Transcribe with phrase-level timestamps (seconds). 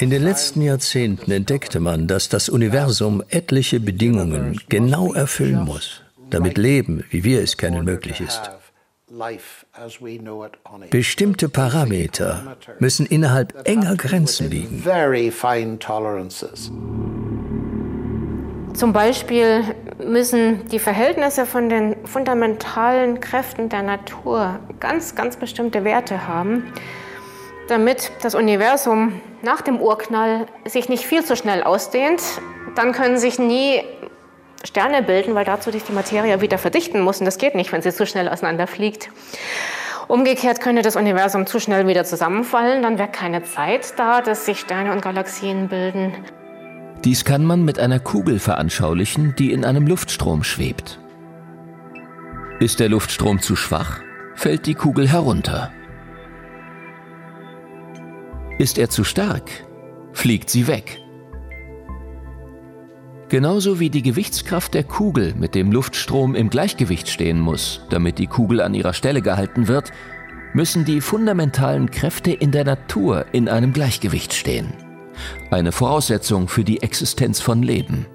[0.00, 6.58] In den letzten Jahrzehnten entdeckte man, dass das Universum etliche Bedingungen genau erfüllen muss, damit
[6.58, 8.50] Leben, wie wir es kennen, möglich ist.
[10.90, 14.82] Bestimmte Parameter müssen innerhalb enger Grenzen liegen.
[18.74, 19.62] Zum Beispiel
[20.04, 26.72] müssen die Verhältnisse von den fundamentalen Kräften der Natur ganz, ganz bestimmte Werte haben,
[27.68, 32.22] damit das Universum nach dem Urknall sich nicht viel zu schnell ausdehnt.
[32.74, 33.82] Dann können sich nie
[34.64, 37.20] Sterne bilden, weil dazu sich die Materie wieder verdichten muss.
[37.20, 39.10] Und das geht nicht, wenn sie zu schnell auseinanderfliegt.
[40.08, 44.60] Umgekehrt könnte das Universum zu schnell wieder zusammenfallen, dann wäre keine Zeit da, dass sich
[44.60, 46.12] Sterne und Galaxien bilden.
[47.04, 50.98] Dies kann man mit einer Kugel veranschaulichen, die in einem Luftstrom schwebt.
[52.60, 54.00] Ist der Luftstrom zu schwach,
[54.34, 55.72] fällt die Kugel herunter.
[58.56, 59.50] Ist er zu stark,
[60.12, 61.00] fliegt sie weg.
[63.28, 68.28] Genauso wie die Gewichtskraft der Kugel mit dem Luftstrom im Gleichgewicht stehen muss, damit die
[68.28, 69.90] Kugel an ihrer Stelle gehalten wird,
[70.52, 74.72] müssen die fundamentalen Kräfte in der Natur in einem Gleichgewicht stehen.
[75.50, 78.06] Eine Voraussetzung für die Existenz von Leben.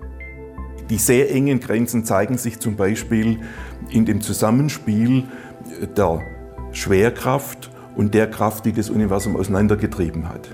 [0.90, 3.42] Die sehr engen Grenzen zeigen sich zum Beispiel
[3.90, 5.26] in dem Zusammenspiel
[5.98, 6.22] der
[6.72, 10.50] Schwerkraft und der Kraft, die das Universum auseinandergetrieben hat.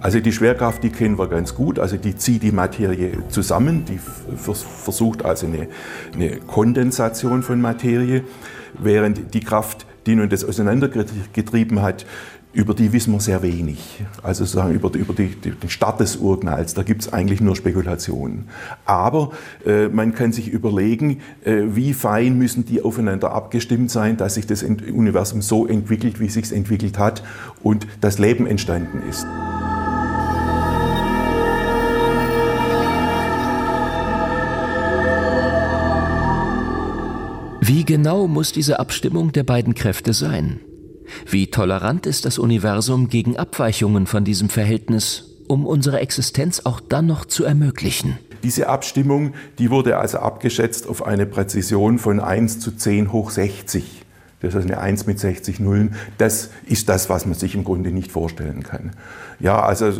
[0.00, 3.98] Also die Schwerkraft, die kennen wir ganz gut, also die zieht die Materie zusammen, die
[3.98, 5.66] versucht also eine,
[6.14, 8.22] eine Kondensation von Materie,
[8.78, 12.06] während die Kraft, die nun das auseinandergetrieben hat,
[12.52, 14.02] über die wissen wir sehr wenig.
[14.22, 18.48] Also sozusagen über, über die, den Start des Urknalls, da gibt es eigentlich nur Spekulationen.
[18.84, 19.32] Aber
[19.66, 24.46] äh, man kann sich überlegen, äh, wie fein müssen die aufeinander abgestimmt sein, dass sich
[24.46, 27.22] das Universum so entwickelt, wie es sich entwickelt hat
[27.62, 29.26] und das Leben entstanden ist.
[37.60, 40.60] Wie genau muss diese Abstimmung der beiden Kräfte sein?
[41.28, 47.06] Wie tolerant ist das Universum gegen Abweichungen von diesem Verhältnis, um unsere Existenz auch dann
[47.06, 48.18] noch zu ermöglichen?
[48.42, 53.97] Diese Abstimmung, die wurde also abgeschätzt auf eine Präzision von 1 zu 10 hoch 60.
[54.40, 55.94] Das ist eine 1 mit 60 Nullen.
[56.16, 58.92] Das ist das, was man sich im Grunde nicht vorstellen kann.
[59.40, 59.92] Ja, also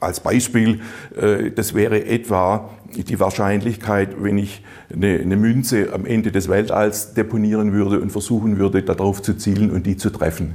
[0.00, 0.80] als Beispiel,
[1.16, 4.62] äh, das wäre etwa die Wahrscheinlichkeit, wenn ich
[4.92, 9.86] eine, Münze am Ende des Weltalls deponieren würde und versuchen würde, darauf zu zielen und
[9.86, 10.54] die zu treffen.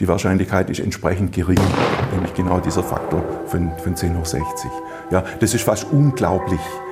[0.00, 1.58] Die Wahrscheinlichkeit ist entsprechend gering,
[2.12, 4.44] nämlich genau dieser Faktor von, von 10 hoch 60.
[5.10, 6.85] Ja, das ist fast unglaublich äh,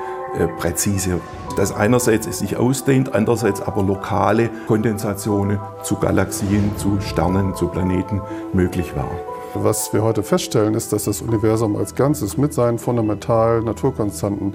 [0.58, 1.20] präzise.
[1.56, 8.20] Dass einerseits es sich ausdehnt, andererseits aber lokale Kondensationen zu Galaxien, zu Sternen, zu Planeten
[8.52, 9.10] möglich war.
[9.54, 14.54] Was wir heute feststellen, ist, dass das Universum als Ganzes mit seinen fundamentalen Naturkonstanten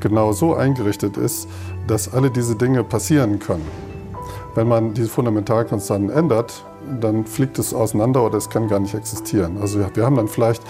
[0.00, 1.46] genau so eingerichtet ist,
[1.86, 3.66] dass alle diese Dinge passieren können.
[4.54, 6.64] Wenn man diese Fundamentalkonstanten ändert,
[7.00, 9.58] dann fliegt es auseinander oder es kann gar nicht existieren.
[9.60, 10.62] Also wir haben dann vielleicht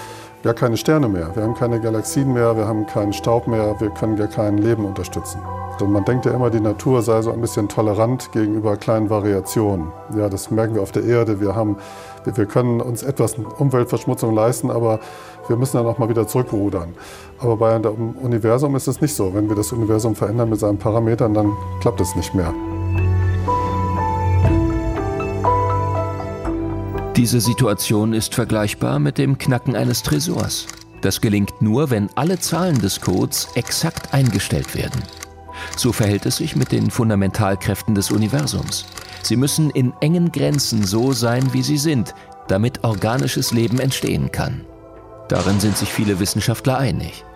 [0.42, 3.90] gar keine Sterne mehr, wir haben keine Galaxien mehr, wir haben keinen Staub mehr, wir
[3.90, 5.40] können gar kein Leben unterstützen.
[5.80, 9.92] Und man denkt ja immer, die Natur sei so ein bisschen tolerant gegenüber kleinen Variationen.
[10.14, 11.40] Ja, das merken wir auf der Erde.
[11.40, 11.76] Wir, haben,
[12.24, 15.00] wir können uns etwas Umweltverschmutzung leisten, aber
[15.48, 16.94] wir müssen dann auch mal wieder zurückrudern.
[17.38, 19.32] Aber bei dem Universum ist es nicht so.
[19.32, 22.52] Wenn wir das Universum verändern mit seinen Parametern, dann klappt es nicht mehr.
[27.20, 30.66] Diese Situation ist vergleichbar mit dem Knacken eines Tresors.
[31.02, 35.02] Das gelingt nur, wenn alle Zahlen des Codes exakt eingestellt werden.
[35.76, 38.86] So verhält es sich mit den Fundamentalkräften des Universums.
[39.20, 42.14] Sie müssen in engen Grenzen so sein, wie sie sind,
[42.48, 44.64] damit organisches Leben entstehen kann.
[45.28, 47.26] Darin sind sich viele Wissenschaftler einig.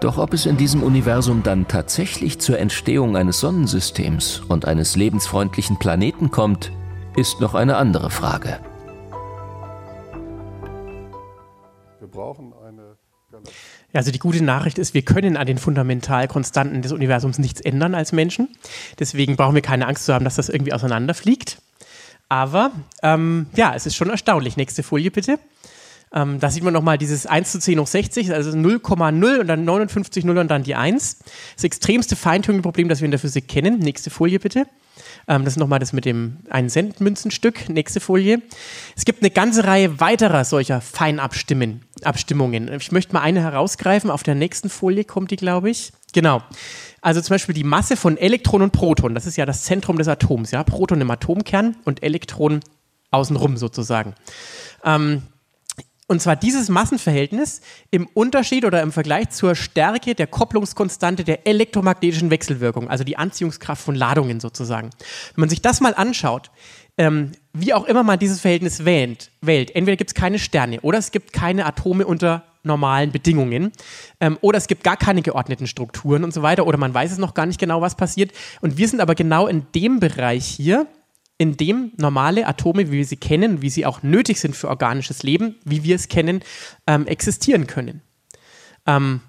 [0.00, 5.78] Doch ob es in diesem Universum dann tatsächlich zur Entstehung eines Sonnensystems und eines lebensfreundlichen
[5.78, 6.72] Planeten kommt,
[7.16, 8.60] ist noch eine andere Frage.
[12.08, 12.96] Brauchen eine
[13.92, 18.12] also die gute Nachricht ist, wir können an den Fundamentalkonstanten des Universums nichts ändern als
[18.12, 18.48] Menschen.
[18.98, 21.60] Deswegen brauchen wir keine Angst zu haben, dass das irgendwie auseinanderfliegt.
[22.28, 22.72] Aber
[23.02, 24.56] ähm, ja, es ist schon erstaunlich.
[24.56, 25.38] Nächste Folie bitte.
[26.12, 29.64] Ähm, da sieht man nochmal dieses 1 zu 10 hoch 60, also 0,0 und dann
[29.64, 31.18] 59 0 und dann die 1.
[31.54, 33.78] Das extremste Feintuning-Problem, das wir in der Physik kennen.
[33.78, 34.66] Nächste Folie bitte.
[35.28, 37.68] Ähm, das ist nochmal das mit dem 1 Cent Münzenstück.
[37.68, 38.40] Nächste Folie.
[38.96, 42.72] Es gibt eine ganze Reihe weiterer solcher Feinabstimmungen.
[42.72, 44.10] Ich möchte mal eine herausgreifen.
[44.10, 45.92] Auf der nächsten Folie kommt die, glaube ich.
[46.14, 46.42] Genau.
[47.02, 49.14] Also zum Beispiel die Masse von Elektron und Proton.
[49.14, 50.50] Das ist ja das Zentrum des Atoms.
[50.50, 50.64] Ja?
[50.64, 52.60] Proton im Atomkern und Elektron
[53.10, 54.14] außenrum sozusagen.
[54.84, 55.22] Ähm,
[56.10, 57.60] Und zwar dieses Massenverhältnis
[57.90, 63.82] im Unterschied oder im Vergleich zur Stärke der Kopplungskonstante der elektromagnetischen Wechselwirkung, also die Anziehungskraft
[63.82, 64.88] von Ladungen sozusagen.
[65.34, 66.50] Wenn man sich das mal anschaut,
[66.96, 70.96] ähm, wie auch immer man dieses Verhältnis wählt, wählt entweder gibt es keine Sterne oder
[70.96, 73.70] es gibt keine Atome unter normalen Bedingungen
[74.20, 77.18] ähm, oder es gibt gar keine geordneten Strukturen und so weiter oder man weiß es
[77.18, 78.32] noch gar nicht genau, was passiert.
[78.62, 80.86] Und wir sind aber genau in dem Bereich hier,
[81.38, 85.22] in dem normale Atome, wie wir sie kennen, wie sie auch nötig sind für organisches
[85.22, 86.42] Leben, wie wir es kennen,
[86.86, 88.02] ähm, existieren können.
[88.86, 89.20] Ähm,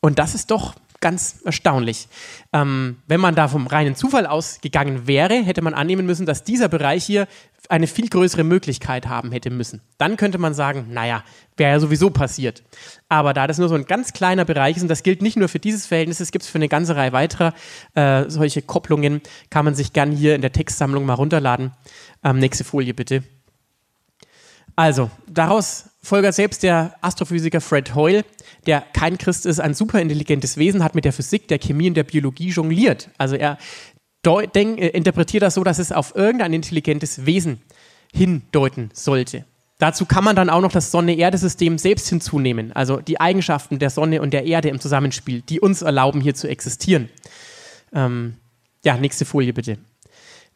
[0.00, 0.74] und das ist doch
[1.04, 2.08] ganz erstaunlich.
[2.54, 6.70] Ähm, wenn man da vom reinen Zufall ausgegangen wäre, hätte man annehmen müssen, dass dieser
[6.70, 7.28] Bereich hier
[7.68, 9.82] eine viel größere Möglichkeit haben hätte müssen.
[9.98, 11.22] Dann könnte man sagen, naja,
[11.58, 12.62] wäre ja sowieso passiert.
[13.10, 15.48] Aber da das nur so ein ganz kleiner Bereich ist, und das gilt nicht nur
[15.50, 17.52] für dieses Verhältnis, es gibt es für eine ganze Reihe weiterer
[17.94, 19.20] äh, solche Kopplungen,
[19.50, 21.72] kann man sich gern hier in der Textsammlung mal runterladen.
[22.24, 23.24] Ähm, nächste Folie bitte.
[24.74, 28.24] Also, daraus folgert selbst der Astrophysiker Fred Hoyle,
[28.66, 32.04] der kein Christ ist, ein superintelligentes Wesen, hat mit der Physik, der Chemie und der
[32.04, 33.10] Biologie jongliert.
[33.18, 33.58] Also er
[34.54, 37.60] denk, äh, interpretiert das so, dass es auf irgendein intelligentes Wesen
[38.12, 39.44] hindeuten sollte.
[39.78, 44.22] Dazu kann man dann auch noch das Sonne-Erde-System selbst hinzunehmen, also die Eigenschaften der Sonne
[44.22, 47.08] und der Erde im Zusammenspiel, die uns erlauben, hier zu existieren.
[47.92, 48.34] Ähm,
[48.84, 49.78] ja, nächste Folie bitte.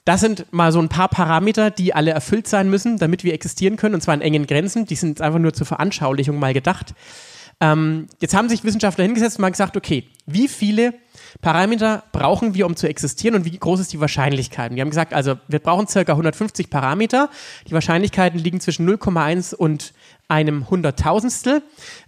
[0.08, 3.76] Das sind mal so ein paar Parameter, die alle erfüllt sein müssen, damit wir existieren
[3.76, 4.86] können, und zwar in engen Grenzen.
[4.86, 6.94] Die sind einfach nur zur Veranschaulichung mal gedacht.
[7.60, 10.94] Ähm, jetzt haben sich Wissenschaftler hingesetzt und mal gesagt, okay, wie viele
[11.42, 14.74] Parameter brauchen wir, um zu existieren und wie groß ist die Wahrscheinlichkeit?
[14.74, 17.28] Wir haben gesagt, also wir brauchen circa 150 Parameter.
[17.66, 19.92] Die Wahrscheinlichkeiten liegen zwischen 0,1 und
[20.28, 21.62] einem Hunderttausendstel.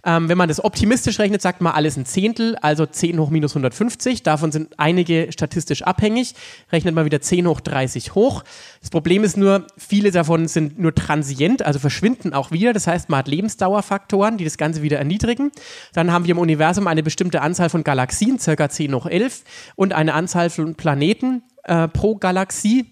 [0.05, 3.51] Ähm, wenn man das optimistisch rechnet, sagt man alles ein Zehntel, also 10 hoch minus
[3.51, 4.21] 150.
[4.21, 6.35] Davon sind einige statistisch abhängig.
[6.71, 8.43] Rechnet man wieder 10 hoch 30 hoch.
[8.79, 12.73] Das Problem ist nur, viele davon sind nur transient, also verschwinden auch wieder.
[12.73, 15.51] Das heißt, man hat Lebensdauerfaktoren, die das Ganze wieder erniedrigen.
[15.93, 19.43] Dann haben wir im Universum eine bestimmte Anzahl von Galaxien, circa 10 hoch 11,
[19.75, 22.85] und eine Anzahl von Planeten äh, pro Galaxie,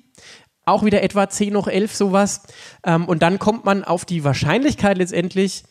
[0.70, 2.44] auch wieder etwa 10 hoch 11 sowas.
[2.84, 5.64] Ähm, und dann kommt man auf die Wahrscheinlichkeit letztendlich,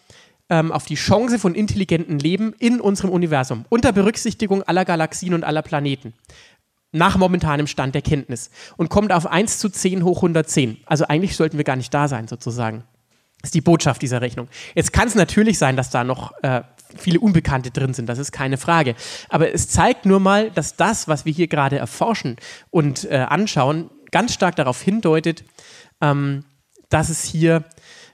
[0.51, 5.45] ähm, auf die Chance von intelligentem Leben in unserem Universum, unter Berücksichtigung aller Galaxien und
[5.45, 6.15] aller Planeten.
[6.91, 8.51] Nach momentanem Stand der Kenntnis.
[8.77, 10.79] Und kommt auf 1 zu 10 hoch 110.
[10.87, 12.85] Also eigentlich sollten wir gar nicht da sein, sozusagen.
[13.43, 14.49] Das ist die Botschaft dieser Rechnung.
[14.75, 16.63] Jetzt kann es natürlich sein, dass da noch äh,
[16.97, 18.95] viele Unbekannte drin sind, das ist keine Frage.
[19.29, 22.37] Aber es zeigt nur mal, dass das, was wir hier gerade erforschen
[22.71, 25.45] und äh, anschauen, ganz stark darauf hindeutet,
[26.01, 26.45] ähm,
[26.89, 27.65] dass es hier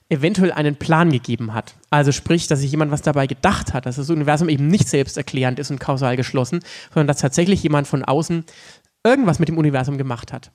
[0.08, 1.75] eventuell einen Plan gegeben hat.
[1.91, 5.58] Also sprich, dass sich jemand was dabei gedacht hat, dass das Universum eben nicht selbsterklärend
[5.58, 6.61] ist und kausal geschlossen,
[6.93, 8.44] sondern dass tatsächlich jemand von außen
[9.05, 10.50] irgendwas mit dem Universum gemacht hat.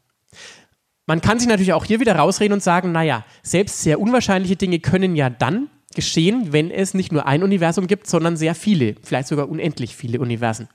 [1.07, 4.79] Man kann sich natürlich auch hier wieder rausreden und sagen, naja, selbst sehr unwahrscheinliche Dinge
[4.79, 9.27] können ja dann geschehen, wenn es nicht nur ein Universum gibt, sondern sehr viele, vielleicht
[9.27, 10.69] sogar unendlich viele Universen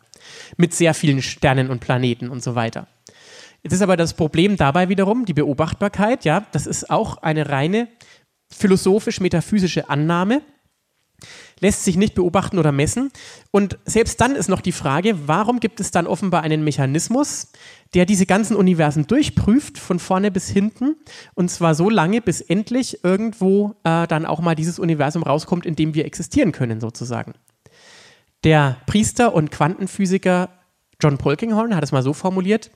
[0.56, 2.88] mit sehr vielen Sternen und Planeten und so weiter.
[3.64, 6.26] Jetzt ist aber das Problem dabei wiederum die Beobachtbarkeit.
[6.26, 7.88] Ja, das ist auch eine reine
[8.50, 10.42] philosophisch-metaphysische Annahme.
[11.60, 13.10] Lässt sich nicht beobachten oder messen.
[13.50, 17.52] Und selbst dann ist noch die Frage, warum gibt es dann offenbar einen Mechanismus,
[17.94, 20.96] der diese ganzen Universen durchprüft, von vorne bis hinten,
[21.32, 25.74] und zwar so lange, bis endlich irgendwo äh, dann auch mal dieses Universum rauskommt, in
[25.74, 27.32] dem wir existieren können, sozusagen.
[28.42, 30.50] Der Priester und Quantenphysiker
[31.04, 32.70] John Polkinghorn hat es mal so formuliert,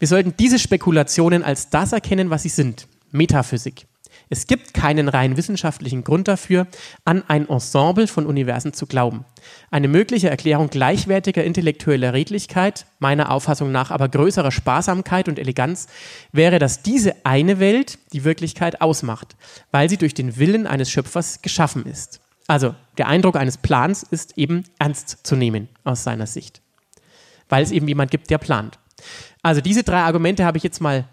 [0.00, 3.86] wir sollten diese Spekulationen als das erkennen, was sie sind, Metaphysik.
[4.30, 6.66] Es gibt keinen rein wissenschaftlichen Grund dafür,
[7.04, 9.24] an ein Ensemble von Universen zu glauben.
[9.70, 15.86] Eine mögliche Erklärung gleichwertiger intellektueller Redlichkeit, meiner Auffassung nach aber größerer Sparsamkeit und Eleganz,
[16.32, 19.36] wäre, dass diese eine Welt die Wirklichkeit ausmacht,
[19.70, 22.20] weil sie durch den Willen eines Schöpfers geschaffen ist.
[22.48, 26.60] Also der Eindruck eines Plans ist eben ernst zu nehmen aus seiner Sicht
[27.48, 28.78] weil es eben jemand gibt, der plant.
[29.42, 31.04] Also diese drei Argumente habe ich jetzt mal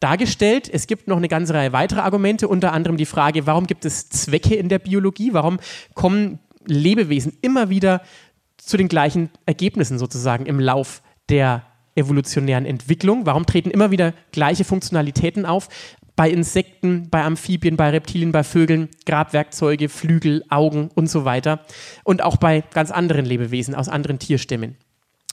[0.00, 0.68] dargestellt.
[0.70, 4.08] Es gibt noch eine ganze Reihe weiterer Argumente, unter anderem die Frage, warum gibt es
[4.10, 5.32] Zwecke in der Biologie?
[5.32, 5.58] Warum
[5.94, 8.02] kommen Lebewesen immer wieder
[8.58, 11.62] zu den gleichen Ergebnissen sozusagen im Lauf der
[11.94, 13.26] evolutionären Entwicklung?
[13.26, 15.68] Warum treten immer wieder gleiche Funktionalitäten auf?
[16.16, 21.60] Bei Insekten, bei Amphibien, bei Reptilien, bei Vögeln, Grabwerkzeuge, Flügel, Augen und so weiter.
[22.04, 24.76] Und auch bei ganz anderen Lebewesen aus anderen Tierstämmen.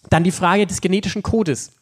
[0.09, 1.73] Dann die Frage des genetischen Codes.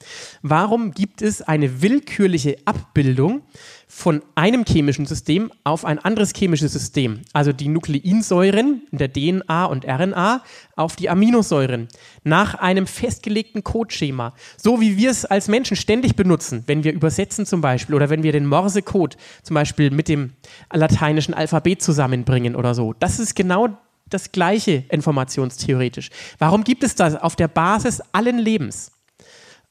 [0.41, 3.43] Warum gibt es eine willkürliche Abbildung
[3.87, 7.21] von einem chemischen System auf ein anderes chemisches System?
[7.31, 10.43] Also die Nukleinsäuren in der DNA und RNA
[10.75, 11.87] auf die Aminosäuren
[12.25, 14.33] nach einem festgelegten Codeschema.
[14.57, 18.23] So wie wir es als Menschen ständig benutzen, wenn wir übersetzen zum Beispiel oder wenn
[18.23, 20.33] wir den Morse-Code zum Beispiel mit dem
[20.73, 22.93] lateinischen Alphabet zusammenbringen oder so.
[22.99, 23.69] Das ist genau
[24.09, 26.09] das Gleiche informationstheoretisch.
[26.37, 28.91] Warum gibt es das auf der Basis allen Lebens?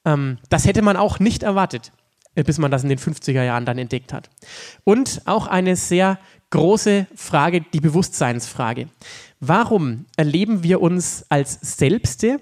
[0.05, 1.91] Ähm, das hätte man auch nicht erwartet,
[2.35, 4.29] äh, bis man das in den 50er Jahren dann entdeckt hat.
[4.83, 6.19] Und auch eine sehr
[6.49, 8.87] große Frage, die Bewusstseinsfrage.
[9.39, 12.39] Warum erleben wir uns als Selbste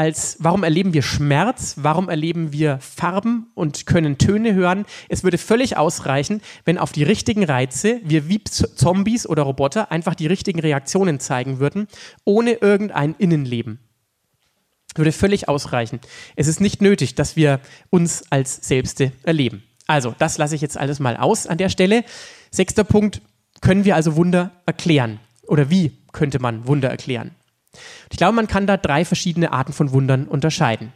[0.00, 4.86] als warum erleben wir Schmerz, warum erleben wir Farben und können Töne hören.
[5.10, 10.14] Es würde völlig ausreichen, wenn auf die richtigen Reize wir wie Zombies oder Roboter einfach
[10.14, 11.86] die richtigen Reaktionen zeigen würden,
[12.24, 13.78] ohne irgendein Innenleben.
[14.94, 16.00] Würde völlig ausreichen.
[16.34, 19.64] Es ist nicht nötig, dass wir uns als Selbste erleben.
[19.86, 22.04] Also, das lasse ich jetzt alles mal aus an der Stelle.
[22.50, 23.20] Sechster Punkt,
[23.60, 25.20] können wir also Wunder erklären?
[25.46, 27.32] Oder wie könnte man Wunder erklären?
[28.10, 30.92] Ich glaube, man kann da drei verschiedene Arten von Wundern unterscheiden.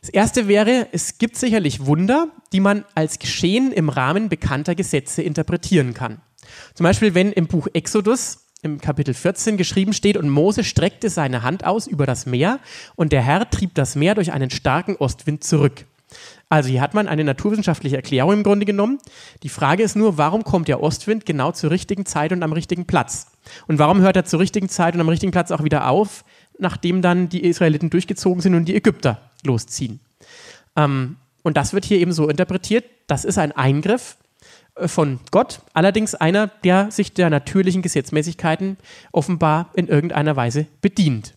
[0.00, 5.22] Das erste wäre, es gibt sicherlich Wunder, die man als Geschehen im Rahmen bekannter Gesetze
[5.22, 6.20] interpretieren kann.
[6.74, 11.42] Zum Beispiel, wenn im Buch Exodus im Kapitel 14 geschrieben steht, und Mose streckte seine
[11.42, 12.60] Hand aus über das Meer,
[12.96, 15.86] und der Herr trieb das Meer durch einen starken Ostwind zurück.
[16.48, 18.98] Also hier hat man eine naturwissenschaftliche Erklärung im Grunde genommen.
[19.42, 22.86] Die Frage ist nur, warum kommt der Ostwind genau zur richtigen Zeit und am richtigen
[22.86, 23.26] Platz?
[23.66, 26.24] Und warum hört er zur richtigen Zeit und am richtigen Platz auch wieder auf,
[26.58, 30.00] nachdem dann die Israeliten durchgezogen sind und die Ägypter losziehen?
[30.76, 34.16] Ähm, und das wird hier eben so interpretiert, das ist ein Eingriff
[34.76, 38.76] äh, von Gott, allerdings einer, der sich der natürlichen Gesetzmäßigkeiten
[39.12, 41.34] offenbar in irgendeiner Weise bedient.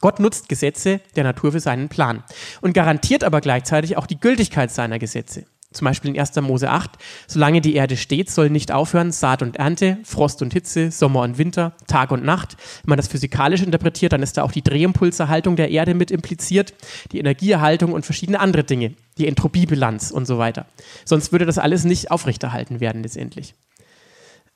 [0.00, 2.24] Gott nutzt Gesetze der Natur für seinen Plan
[2.60, 5.44] und garantiert aber gleichzeitig auch die Gültigkeit seiner Gesetze.
[5.72, 6.34] Zum Beispiel in 1.
[6.40, 10.90] Mose 8, solange die Erde steht, soll nicht aufhören Saat und Ernte, Frost und Hitze,
[10.90, 12.56] Sommer und Winter, Tag und Nacht.
[12.82, 16.74] Wenn man das physikalisch interpretiert, dann ist da auch die Drehimpulserhaltung der Erde mit impliziert,
[17.12, 20.66] die Energieerhaltung und verschiedene andere Dinge, die Entropiebilanz und so weiter.
[21.04, 23.54] Sonst würde das alles nicht aufrechterhalten werden letztendlich.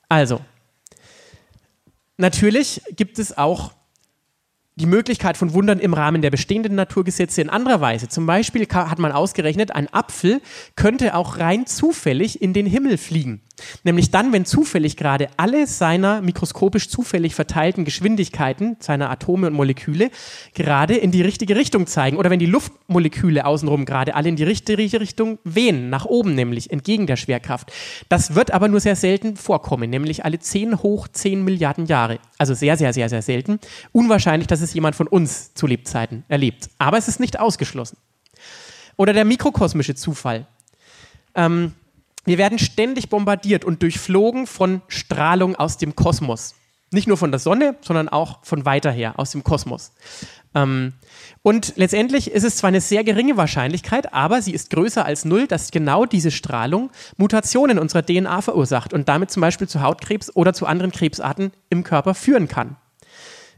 [0.09, 0.41] Also,
[2.17, 3.71] natürlich gibt es auch
[4.75, 8.09] die Möglichkeit von Wundern im Rahmen der bestehenden Naturgesetze in anderer Weise.
[8.09, 10.41] Zum Beispiel hat man ausgerechnet, ein Apfel
[10.75, 13.41] könnte auch rein zufällig in den Himmel fliegen.
[13.83, 20.09] Nämlich dann, wenn zufällig gerade alle seiner mikroskopisch zufällig verteilten Geschwindigkeiten seiner Atome und Moleküle
[20.53, 22.17] gerade in die richtige Richtung zeigen.
[22.17, 26.71] Oder wenn die Luftmoleküle außenrum gerade alle in die richtige Richtung wehen, nach oben nämlich,
[26.71, 27.71] entgegen der Schwerkraft.
[28.09, 32.19] Das wird aber nur sehr selten vorkommen, nämlich alle 10 hoch 10 Milliarden Jahre.
[32.37, 33.59] Also sehr, sehr, sehr, sehr selten.
[33.91, 36.69] Unwahrscheinlich, dass es jemand von uns zu Lebzeiten erlebt.
[36.77, 37.97] Aber es ist nicht ausgeschlossen.
[38.97, 40.47] Oder der mikrokosmische Zufall.
[41.35, 41.73] Ähm,
[42.25, 46.55] wir werden ständig bombardiert und durchflogen von Strahlung aus dem Kosmos.
[46.91, 49.91] Nicht nur von der Sonne, sondern auch von weiter her, aus dem Kosmos.
[50.55, 50.93] Ähm,
[51.43, 55.45] und letztendlich ist es zwar eine sehr geringe Wahrscheinlichkeit, aber sie ist größer als null,
[55.45, 60.53] dass genau diese Strahlung Mutationen unserer DNA verursacht und damit zum Beispiel zu Hautkrebs oder
[60.53, 62.77] zu anderen Krebsarten im Körper führen kann.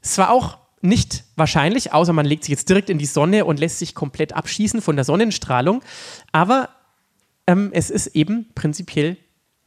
[0.02, 3.60] Es war auch nicht wahrscheinlich, außer man legt sich jetzt direkt in die Sonne und
[3.60, 5.82] lässt sich komplett abschießen von der Sonnenstrahlung,
[6.32, 6.70] aber
[7.48, 9.18] ähm, es ist eben prinzipiell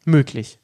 [0.05, 0.59] möglich.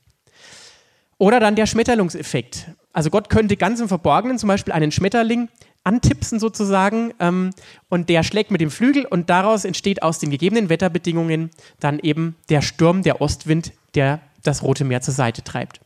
[1.19, 2.67] Oder dann der Schmetterlungseffekt.
[2.93, 5.49] Also Gott könnte ganz im Verborgenen zum Beispiel einen Schmetterling
[5.85, 7.51] antipsen sozusagen ähm,
[7.89, 11.51] und der schlägt mit dem Flügel und daraus entsteht aus den gegebenen Wetterbedingungen
[11.81, 15.81] dann eben der Sturm, der Ostwind, der das Rote Meer zur Seite treibt.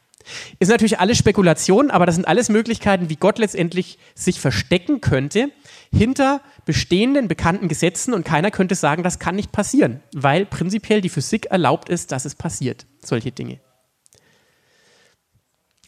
[0.59, 5.50] Ist natürlich alles Spekulation, aber das sind alles Möglichkeiten, wie Gott letztendlich sich verstecken könnte
[5.93, 11.09] hinter bestehenden bekannten Gesetzen und keiner könnte sagen, das kann nicht passieren, weil prinzipiell die
[11.09, 13.61] Physik erlaubt ist, dass es passiert, solche Dinge.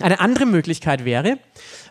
[0.00, 1.38] Eine andere Möglichkeit wäre,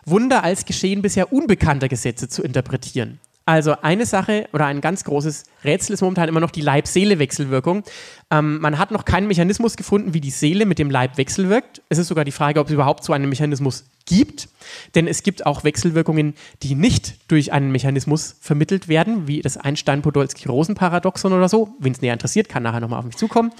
[0.04, 3.20] Wunder als Geschehen bisher unbekannter Gesetze zu interpretieren.
[3.44, 7.82] Also eine Sache oder ein ganz großes Rätsel ist momentan immer noch die Leib-Seele-Wechselwirkung.
[8.30, 11.82] Ähm, man hat noch keinen Mechanismus gefunden, wie die Seele mit dem Leib wechselwirkt.
[11.88, 14.48] Es ist sogar die Frage, ob es überhaupt so einen Mechanismus gibt.
[14.94, 21.32] Denn es gibt auch Wechselwirkungen, die nicht durch einen Mechanismus vermittelt werden, wie das Einstein-Podolsky-Rosen-Paradoxon
[21.32, 21.74] oder so.
[21.80, 23.52] Wen es näher interessiert, kann nachher nochmal auf mich zukommen.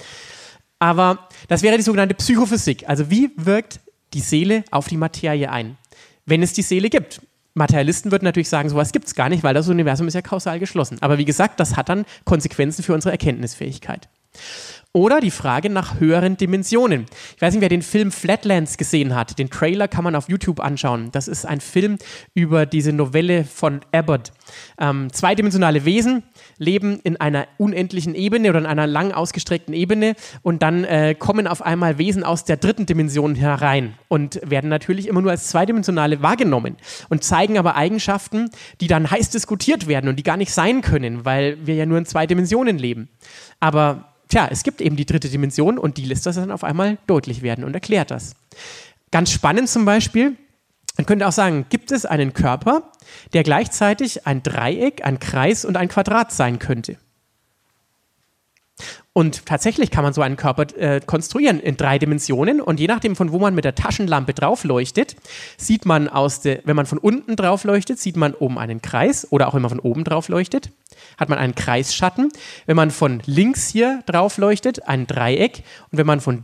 [0.79, 2.87] Aber das wäre die sogenannte Psychophysik.
[2.87, 3.81] Also wie wirkt
[4.13, 5.77] die Seele auf die Materie ein?
[6.25, 7.21] Wenn es die Seele gibt.
[7.55, 10.59] Materialisten würden natürlich sagen, sowas gibt es gar nicht, weil das Universum ist ja kausal
[10.59, 10.97] geschlossen.
[11.01, 14.09] Aber wie gesagt, das hat dann Konsequenzen für unsere Erkenntnisfähigkeit.
[14.95, 17.07] Oder die Frage nach höheren Dimensionen.
[17.35, 19.39] Ich weiß nicht, wer den Film Flatlands gesehen hat.
[19.39, 21.09] Den Trailer kann man auf YouTube anschauen.
[21.11, 21.97] Das ist ein Film
[22.35, 24.31] über diese Novelle von Abbott.
[24.79, 26.21] Ähm, zweidimensionale Wesen
[26.59, 31.47] leben in einer unendlichen Ebene oder in einer lang ausgestreckten Ebene und dann äh, kommen
[31.47, 36.21] auf einmal Wesen aus der dritten Dimension herein und werden natürlich immer nur als zweidimensionale
[36.21, 36.77] wahrgenommen
[37.09, 41.25] und zeigen aber Eigenschaften, die dann heiß diskutiert werden und die gar nicht sein können,
[41.25, 43.09] weil wir ja nur in zwei Dimensionen leben.
[43.59, 46.97] Aber tja, es gibt eben die dritte Dimension und die lässt das dann auf einmal
[47.07, 48.35] deutlich werden und erklärt das.
[49.11, 50.35] Ganz spannend zum Beispiel,
[50.97, 52.91] man könnte auch sagen, gibt es einen Körper,
[53.33, 56.97] der gleichzeitig ein Dreieck, ein Kreis und ein Quadrat sein könnte?
[59.13, 63.15] Und tatsächlich kann man so einen Körper äh, konstruieren in drei Dimensionen und je nachdem,
[63.15, 65.15] von wo man mit der Taschenlampe drauf leuchtet,
[65.57, 69.31] sieht man aus der, wenn man von unten drauf leuchtet, sieht man oben einen Kreis
[69.31, 70.71] oder auch wenn man von oben drauf leuchtet,
[71.17, 72.31] hat man einen Kreisschatten.
[72.65, 76.43] Wenn man von links hier drauf leuchtet, ein Dreieck und wenn man von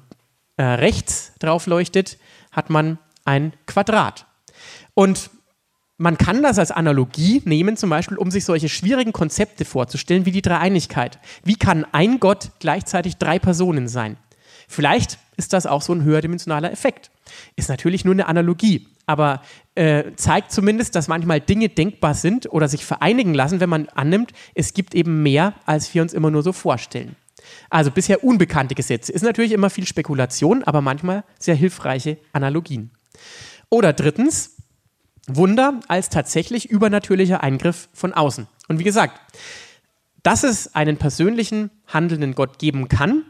[0.58, 2.18] äh, rechts drauf leuchtet,
[2.52, 4.26] hat man ein Quadrat.
[4.94, 5.32] Und
[6.00, 10.32] man kann das als Analogie nehmen, zum Beispiel, um sich solche schwierigen Konzepte vorzustellen, wie
[10.32, 11.20] die Dreieinigkeit.
[11.44, 14.16] Wie kann ein Gott gleichzeitig drei Personen sein?
[14.70, 17.12] Vielleicht ist das auch so ein höherdimensionaler Effekt.
[17.58, 19.42] Ist natürlich nur eine Analogie, aber
[19.76, 24.32] äh, zeigt zumindest, dass manchmal Dinge denkbar sind oder sich vereinigen lassen, wenn man annimmt,
[24.56, 27.18] es gibt eben mehr, als wir uns immer nur so vorstellen.
[27.70, 29.12] Also bisher unbekannte Gesetze.
[29.12, 32.92] Ist natürlich immer viel Spekulation, aber manchmal sehr hilfreiche Analogien.
[33.70, 34.59] Oder drittens,
[35.36, 38.48] Wunder als tatsächlich übernatürlicher Eingriff von außen.
[38.68, 39.20] Und wie gesagt,
[40.24, 43.24] dass es einen persönlichen handelnden Gott geben kann,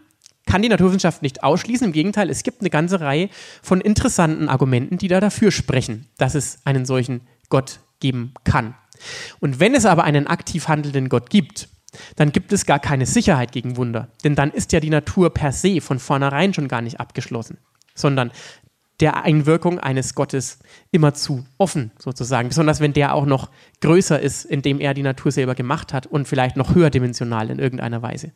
[0.46, 1.86] kann die Naturwissenschaft nicht ausschließen.
[1.86, 3.30] Im Gegenteil, es gibt eine ganze Reihe
[3.62, 8.74] von interessanten Argumenten, die da dafür sprechen, dass es einen solchen Gott geben kann.
[9.40, 11.70] Und wenn es aber einen aktiv handelnden Gott gibt,
[12.16, 14.10] dann gibt es gar keine Sicherheit gegen Wunder.
[14.24, 17.58] Denn dann ist ja die Natur per se von vornherein schon gar nicht abgeschlossen,
[17.96, 18.32] sondern
[19.00, 20.60] der Einwirkung eines Gottes
[20.92, 22.50] immer zu offen, sozusagen.
[22.50, 23.50] Besonders wenn der auch noch
[23.82, 28.02] größer ist, indem er die Natur selber gemacht hat und vielleicht noch höherdimensional in irgendeiner
[28.02, 28.32] Weise.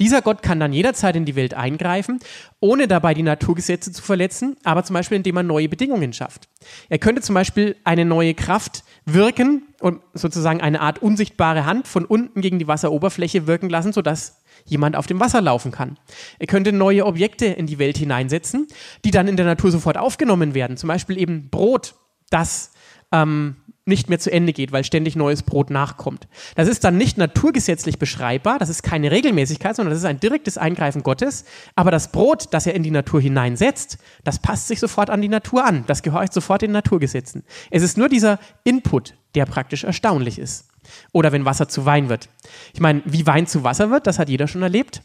[0.00, 2.20] Dieser Gott kann dann jederzeit in die Welt eingreifen,
[2.60, 6.48] ohne dabei die Naturgesetze zu verletzen, aber zum Beispiel indem er neue Bedingungen schafft.
[6.90, 12.04] Er könnte zum Beispiel eine neue Kraft wirken und sozusagen eine Art unsichtbare Hand von
[12.04, 15.98] unten gegen die Wasseroberfläche wirken lassen, sodass jemand auf dem Wasser laufen kann.
[16.38, 18.66] Er könnte neue Objekte in die Welt hineinsetzen,
[19.04, 20.76] die dann in der Natur sofort aufgenommen werden.
[20.76, 21.94] Zum Beispiel eben Brot,
[22.30, 22.72] das
[23.12, 23.56] ähm,
[23.88, 26.26] nicht mehr zu Ende geht, weil ständig neues Brot nachkommt.
[26.56, 30.58] Das ist dann nicht naturgesetzlich beschreibbar, das ist keine Regelmäßigkeit, sondern das ist ein direktes
[30.58, 31.44] Eingreifen Gottes.
[31.76, 35.28] Aber das Brot, das er in die Natur hineinsetzt, das passt sich sofort an die
[35.28, 37.44] Natur an, das gehorcht sofort den Naturgesetzen.
[37.70, 40.66] Es ist nur dieser Input, der praktisch erstaunlich ist.
[41.12, 42.28] Oder wenn Wasser zu Wein wird.
[42.74, 45.02] Ich meine, wie Wein zu Wasser wird, das hat jeder schon erlebt.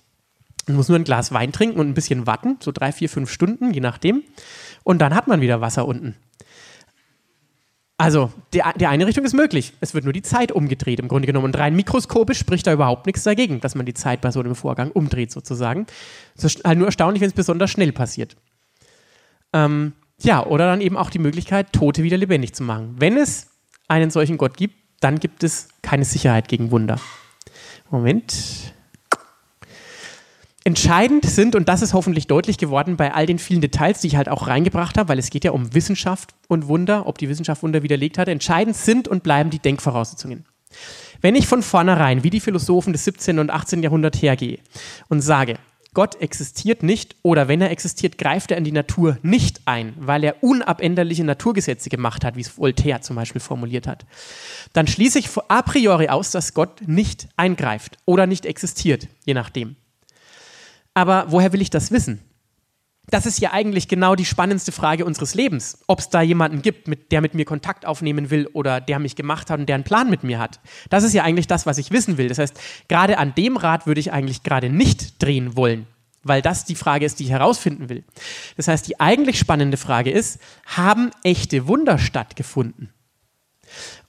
[0.67, 3.31] Man muss nur ein Glas Wein trinken und ein bisschen warten, so drei, vier, fünf
[3.31, 4.23] Stunden, je nachdem.
[4.83, 6.15] Und dann hat man wieder Wasser unten.
[8.01, 9.73] Also, die, die eine Richtung ist möglich.
[9.79, 11.45] Es wird nur die Zeit umgedreht, im Grunde genommen.
[11.45, 14.55] Und rein mikroskopisch spricht da überhaupt nichts dagegen, dass man die Zeit bei so einem
[14.55, 15.85] Vorgang umdreht, sozusagen.
[16.35, 18.37] Es ist halt nur erstaunlich, wenn es besonders schnell passiert.
[19.53, 22.95] Ähm, ja, oder dann eben auch die Möglichkeit, Tote wieder lebendig zu machen.
[22.97, 23.51] Wenn es
[23.87, 26.99] einen solchen Gott gibt, dann gibt es keine Sicherheit gegen Wunder.
[27.89, 28.73] Moment.
[30.63, 34.15] Entscheidend sind, und das ist hoffentlich deutlich geworden bei all den vielen Details, die ich
[34.15, 37.63] halt auch reingebracht habe, weil es geht ja um Wissenschaft und Wunder, ob die Wissenschaft
[37.63, 40.45] Wunder widerlegt hat, entscheidend sind und bleiben die Denkvoraussetzungen.
[41.19, 43.39] Wenn ich von vornherein, wie die Philosophen des 17.
[43.39, 43.81] und 18.
[43.81, 44.59] Jahrhunderts hergehe
[45.09, 45.57] und sage,
[45.93, 50.23] Gott existiert nicht oder wenn er existiert, greift er in die Natur nicht ein, weil
[50.23, 54.05] er unabänderliche Naturgesetze gemacht hat, wie es Voltaire zum Beispiel formuliert hat,
[54.71, 59.75] dann schließe ich a priori aus, dass Gott nicht eingreift oder nicht existiert, je nachdem.
[60.93, 62.21] Aber woher will ich das wissen?
[63.09, 65.79] Das ist ja eigentlich genau die spannendste Frage unseres Lebens.
[65.87, 69.15] Ob es da jemanden gibt, mit, der mit mir Kontakt aufnehmen will oder der mich
[69.15, 70.59] gemacht hat und der einen Plan mit mir hat.
[70.89, 72.29] Das ist ja eigentlich das, was ich wissen will.
[72.29, 75.87] Das heißt, gerade an dem Rad würde ich eigentlich gerade nicht drehen wollen,
[76.23, 78.03] weil das die Frage ist, die ich herausfinden will.
[78.55, 82.93] Das heißt, die eigentlich spannende Frage ist, haben echte Wunder stattgefunden?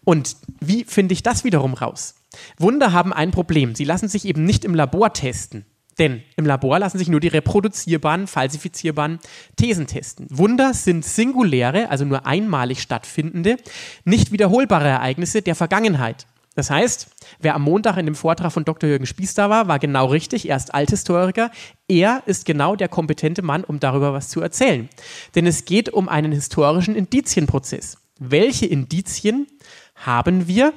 [0.04, 2.14] Und wie finde ich das wiederum raus?
[2.58, 3.74] Wunder haben ein Problem.
[3.74, 5.64] Sie lassen sich eben nicht im Labor testen.
[5.98, 9.18] Denn im Labor lassen sich nur die reproduzierbaren, falsifizierbaren
[9.56, 10.26] Thesen testen.
[10.30, 13.56] Wunder sind singuläre, also nur einmalig stattfindende,
[14.04, 16.26] nicht wiederholbare Ereignisse der Vergangenheit.
[16.54, 17.08] Das heißt,
[17.40, 18.88] wer am Montag in dem Vortrag von Dr.
[18.88, 20.48] Jürgen Spieß da war, war genau richtig.
[20.48, 21.50] Er ist Althistoriker.
[21.88, 24.90] Er ist genau der kompetente Mann, um darüber was zu erzählen.
[25.34, 27.96] Denn es geht um einen historischen Indizienprozess.
[28.18, 29.46] Welche Indizien
[29.94, 30.74] haben wir,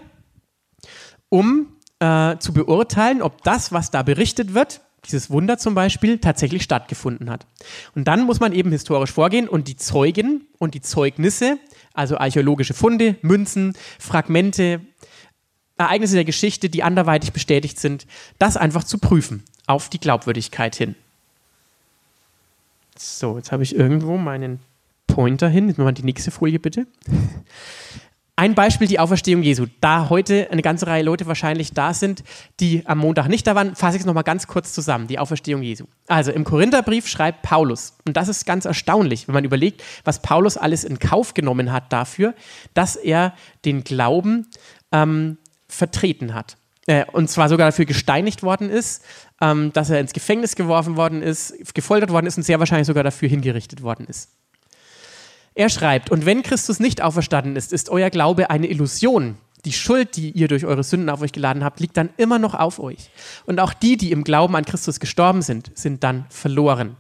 [1.28, 6.64] um äh, zu beurteilen, ob das, was da berichtet wird, dieses Wunder zum Beispiel tatsächlich
[6.64, 7.46] stattgefunden hat.
[7.96, 11.58] Und dann muss man eben historisch vorgehen und die Zeugen und die Zeugnisse,
[11.94, 14.82] also archäologische Funde, Münzen, Fragmente,
[15.78, 18.08] Ereignisse der Geschichte, die anderweitig bestätigt sind,
[18.40, 20.96] das einfach zu prüfen auf die Glaubwürdigkeit hin.
[22.98, 24.60] So, jetzt habe ich irgendwo meinen
[25.08, 25.68] Pointer hin.
[25.68, 26.88] Jetzt mal die nächste Folie bitte.
[28.38, 29.66] Ein Beispiel die Auferstehung Jesu.
[29.80, 32.22] Da heute eine ganze Reihe Leute wahrscheinlich da sind,
[32.60, 35.08] die am Montag nicht da waren, fasse ich es nochmal ganz kurz zusammen.
[35.08, 35.86] Die Auferstehung Jesu.
[36.08, 40.58] Also im Korintherbrief schreibt Paulus, und das ist ganz erstaunlich, wenn man überlegt, was Paulus
[40.58, 42.36] alles in Kauf genommen hat dafür,
[42.74, 44.48] dass er den Glauben
[44.92, 45.38] ähm,
[45.70, 46.58] vertreten hat.
[46.88, 49.06] Äh, und zwar sogar dafür gesteinigt worden ist,
[49.40, 53.06] ähm, dass er ins Gefängnis geworfen worden ist, gefoltert worden ist und sehr wahrscheinlich sogar
[53.06, 54.30] dafür hingerichtet worden ist.
[55.56, 59.38] Er schreibt, und wenn Christus nicht auferstanden ist, ist euer Glaube eine Illusion.
[59.64, 62.54] Die Schuld, die ihr durch eure Sünden auf euch geladen habt, liegt dann immer noch
[62.54, 63.10] auf euch.
[63.46, 66.98] Und auch die, die im Glauben an Christus gestorben sind, sind dann verloren.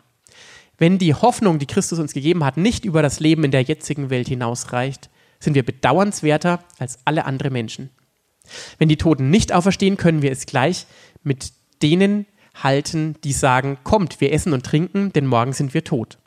[0.77, 4.09] Wenn die Hoffnung, die Christus uns gegeben hat, nicht über das Leben in der jetzigen
[4.09, 7.89] Welt hinausreicht, sind wir bedauernswerter als alle anderen Menschen.
[8.77, 10.85] Wenn die Toten nicht auferstehen, können wir es gleich
[11.23, 16.17] mit denen halten, die sagen, kommt, wir essen und trinken, denn morgen sind wir tot.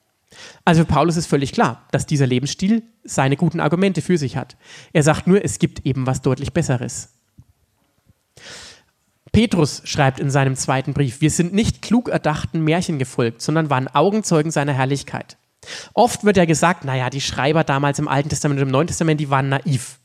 [0.64, 4.56] Also für Paulus ist völlig klar, dass dieser Lebensstil seine guten Argumente für sich hat.
[4.92, 7.14] Er sagt nur, es gibt eben was deutlich Besseres.
[9.32, 13.88] Petrus schreibt in seinem zweiten Brief, wir sind nicht klug erdachten Märchen gefolgt, sondern waren
[13.88, 15.36] Augenzeugen seiner Herrlichkeit.
[15.94, 19.20] Oft wird ja gesagt, naja, die Schreiber damals im Alten Testament und im Neuen Testament,
[19.20, 19.98] die waren naiv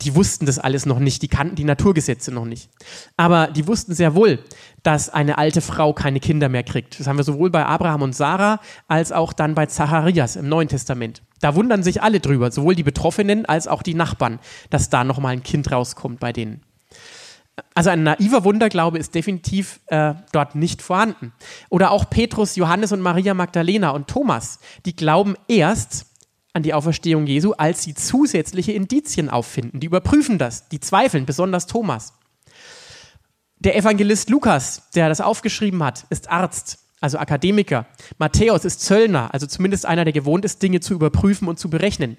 [0.00, 2.68] die wussten das alles noch nicht, die kannten die Naturgesetze noch nicht.
[3.16, 4.40] Aber die wussten sehr wohl,
[4.82, 6.98] dass eine alte Frau keine Kinder mehr kriegt.
[6.98, 10.68] Das haben wir sowohl bei Abraham und Sarah als auch dann bei Zacharias im Neuen
[10.68, 11.22] Testament.
[11.40, 15.32] Da wundern sich alle drüber, sowohl die Betroffenen als auch die Nachbarn, dass da nochmal
[15.32, 16.62] ein Kind rauskommt bei denen.
[17.74, 21.32] Also ein naiver Wunderglaube ist definitiv äh, dort nicht vorhanden.
[21.70, 26.06] Oder auch Petrus, Johannes und Maria Magdalena und Thomas, die glauben erst,
[26.54, 29.80] an die Auferstehung Jesu, als sie zusätzliche Indizien auffinden.
[29.80, 32.14] Die überprüfen das, die zweifeln, besonders Thomas.
[33.58, 37.86] Der Evangelist Lukas, der das aufgeschrieben hat, ist Arzt, also Akademiker.
[38.18, 42.16] Matthäus ist Zöllner, also zumindest einer, der gewohnt ist, Dinge zu überprüfen und zu berechnen.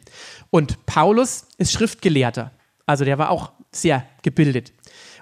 [0.50, 2.52] Und Paulus ist Schriftgelehrter,
[2.86, 4.74] also der war auch sehr gebildet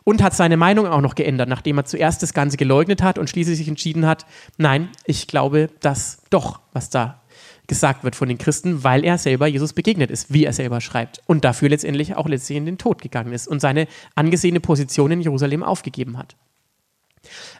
[0.03, 3.29] und hat seine Meinung auch noch geändert, nachdem er zuerst das Ganze geleugnet hat und
[3.29, 4.25] schließlich sich entschieden hat,
[4.57, 7.21] nein, ich glaube das doch, was da
[7.67, 11.21] gesagt wird von den Christen, weil er selber Jesus begegnet ist, wie er selber schreibt.
[11.25, 15.21] Und dafür letztendlich auch letztlich in den Tod gegangen ist und seine angesehene Position in
[15.21, 16.35] Jerusalem aufgegeben hat.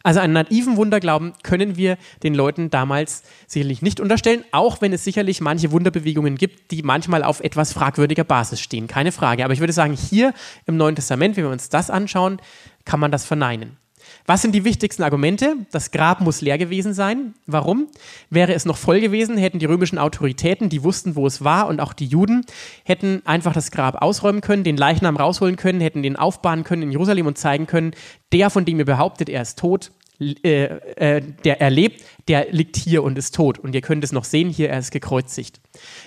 [0.04, 5.04] Also einen naiven Wunderglauben können wir den Leuten damals sicherlich nicht unterstellen, auch wenn es
[5.04, 8.88] sicherlich manche Wunderbewegungen gibt, die manchmal auf etwas fragwürdiger Basis stehen.
[8.88, 9.46] Keine Frage.
[9.46, 10.34] Aber ich würde sagen, hier
[10.66, 12.42] im Neuen Testament, wenn wir uns das anschauen,
[12.84, 13.78] kann man das verneinen.
[14.26, 15.56] Was sind die wichtigsten Argumente?
[15.72, 17.34] Das Grab muss leer gewesen sein.
[17.46, 17.88] Warum?
[18.30, 21.82] Wäre es noch voll gewesen, hätten die römischen Autoritäten, die wussten, wo es war, und
[21.82, 22.46] auch die Juden,
[22.86, 26.92] hätten einfach das Grab ausräumen können, den Leichnam rausholen können, hätten den aufbauen können in
[26.92, 27.92] Jerusalem und zeigen können,
[28.32, 32.78] der, von dem ihr behauptet, er ist tot, äh, äh, der er lebt, der liegt
[32.78, 33.60] hier und ist tot.
[33.60, 35.60] Und ihr könnt es noch sehen, hier, er ist gekreuzigt.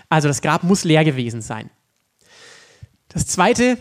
[0.08, 1.68] Also das Grab muss leer gewesen sein.
[3.08, 3.76] Das zweite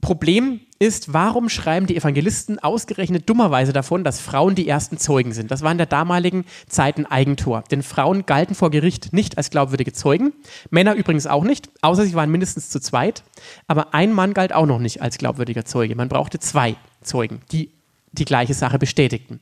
[0.00, 5.50] Problem ist, warum schreiben die Evangelisten ausgerechnet dummerweise davon, dass Frauen die ersten Zeugen sind?
[5.50, 7.64] Das war in der damaligen Zeit ein Eigentor.
[7.70, 10.32] Denn Frauen galten vor Gericht nicht als glaubwürdige Zeugen,
[10.70, 13.22] Männer übrigens auch nicht, außer sie waren mindestens zu zweit.
[13.66, 15.96] Aber ein Mann galt auch noch nicht als glaubwürdiger Zeuge.
[15.96, 17.70] Man brauchte zwei Zeugen, die
[18.12, 19.40] die gleiche Sache bestätigten.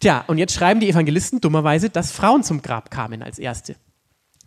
[0.00, 3.76] Tja, und jetzt schreiben die Evangelisten dummerweise, dass Frauen zum Grab kamen als Erste.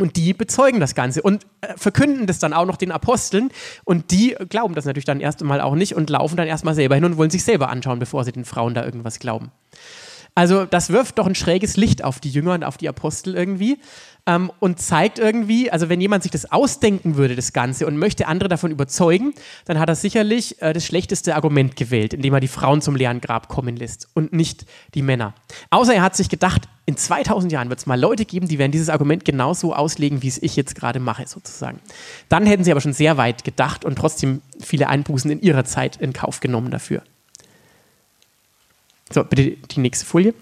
[0.01, 3.51] Und die bezeugen das Ganze und äh, verkünden das dann auch noch den Aposteln.
[3.83, 6.95] Und die glauben das natürlich dann erst einmal auch nicht und laufen dann erstmal selber
[6.95, 9.51] hin und wollen sich selber anschauen, bevor sie den Frauen da irgendwas glauben.
[10.33, 13.79] Also das wirft doch ein schräges Licht auf die Jünger und auf die Apostel irgendwie
[14.25, 18.27] ähm, und zeigt irgendwie, also wenn jemand sich das ausdenken würde, das Ganze, und möchte
[18.27, 19.33] andere davon überzeugen,
[19.65, 23.21] dann hat er sicherlich äh, das schlechteste Argument gewählt, indem er die Frauen zum leeren
[23.21, 25.33] Grab kommen lässt und nicht die Männer.
[25.69, 28.71] Außer er hat sich gedacht, in 2000 Jahren wird es mal Leute geben, die werden
[28.71, 31.79] dieses Argument genauso auslegen, wie es ich jetzt gerade mache, sozusagen.
[32.27, 35.97] Dann hätten sie aber schon sehr weit gedacht und trotzdem viele Einbußen in ihrer Zeit
[35.97, 37.03] in Kauf genommen dafür.
[39.11, 40.33] So, bitte die nächste Folie.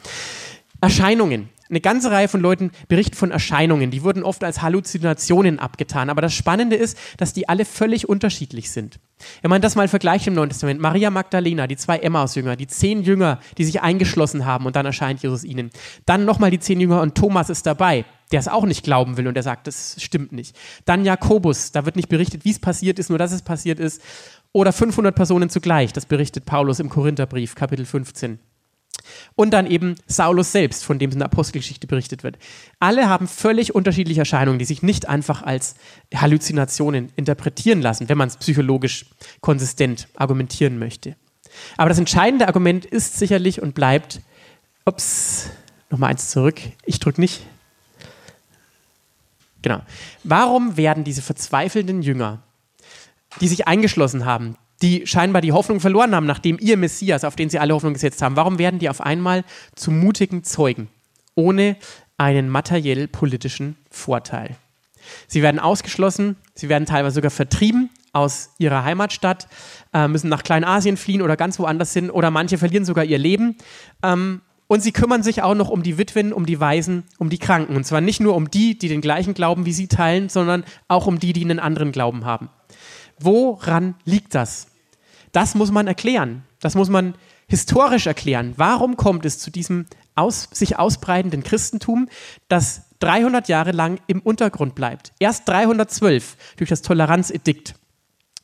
[0.81, 1.49] Erscheinungen.
[1.69, 3.91] Eine ganze Reihe von Leuten berichten von Erscheinungen.
[3.91, 6.09] Die wurden oft als Halluzinationen abgetan.
[6.09, 8.99] Aber das Spannende ist, dass die alle völlig unterschiedlich sind.
[9.41, 13.03] Wenn man das mal vergleicht im Neuen Testament, Maria Magdalena, die zwei Emmaus-Jünger, die zehn
[13.03, 15.69] Jünger, die sich eingeschlossen haben und dann erscheint Jesus ihnen.
[16.07, 19.27] Dann nochmal die zehn Jünger und Thomas ist dabei, der es auch nicht glauben will
[19.27, 20.57] und der sagt, das stimmt nicht.
[20.85, 24.01] Dann Jakobus, da wird nicht berichtet, wie es passiert ist, nur dass es passiert ist.
[24.53, 28.39] Oder 500 Personen zugleich, das berichtet Paulus im Korintherbrief, Kapitel 15.
[29.35, 32.37] Und dann eben Saulus selbst, von dem es in der Apostelgeschichte berichtet wird.
[32.79, 35.75] Alle haben völlig unterschiedliche Erscheinungen, die sich nicht einfach als
[36.13, 39.05] Halluzinationen interpretieren lassen, wenn man es psychologisch
[39.41, 41.15] konsistent argumentieren möchte.
[41.77, 44.21] Aber das entscheidende Argument ist sicherlich und bleibt,
[44.85, 45.49] ups,
[45.89, 47.41] nochmal eins zurück, ich drücke nicht.
[49.61, 49.81] Genau.
[50.23, 52.41] Warum werden diese verzweifelnden Jünger,
[53.41, 57.49] die sich eingeschlossen haben, die scheinbar die Hoffnung verloren haben, nachdem ihr Messias, auf den
[57.49, 59.43] sie alle Hoffnung gesetzt haben, warum werden die auf einmal
[59.75, 60.87] zu mutigen Zeugen,
[61.35, 61.75] ohne
[62.17, 64.55] einen materiell-politischen Vorteil?
[65.27, 69.47] Sie werden ausgeschlossen, sie werden teilweise sogar vertrieben aus ihrer Heimatstadt,
[69.93, 73.55] äh, müssen nach Kleinasien fliehen oder ganz woanders hin oder manche verlieren sogar ihr Leben.
[74.03, 77.39] Ähm, und sie kümmern sich auch noch um die Witwen, um die Waisen, um die
[77.39, 77.75] Kranken.
[77.75, 81.07] Und zwar nicht nur um die, die den gleichen Glauben wie sie teilen, sondern auch
[81.07, 82.49] um die, die einen anderen Glauben haben.
[83.19, 84.67] Woran liegt das?
[85.31, 86.43] Das muss man erklären.
[86.59, 87.15] Das muss man
[87.47, 88.53] historisch erklären.
[88.57, 92.09] Warum kommt es zu diesem aus, sich ausbreitenden Christentum,
[92.47, 95.13] das 300 Jahre lang im Untergrund bleibt?
[95.19, 97.75] Erst 312 durch das Toleranzedikt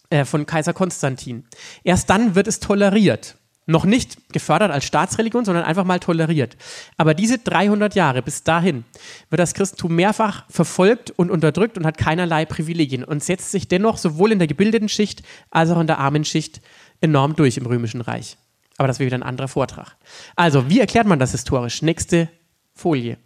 [0.10, 1.45] äh, von Kaiser Konstantin.
[1.84, 3.36] Erst dann wird es toleriert.
[3.67, 6.56] Noch nicht gefördert als Staatsreligion, sondern einfach mal toleriert.
[6.97, 8.84] Aber diese 300 Jahre bis dahin
[9.32, 13.97] wird das Christentum mehrfach verfolgt und unterdrückt und hat keinerlei Privilegien und setzt sich dennoch
[13.97, 16.62] sowohl in der gebildeten Schicht als auch in der armen Schicht
[17.01, 18.38] enorm durch im Römischen Reich.
[18.78, 19.95] Aber das wäre wieder ein anderer Vortrag.
[20.36, 21.82] Also, wie erklärt man das historisch?
[21.82, 22.30] Nächste
[22.73, 23.17] Folie.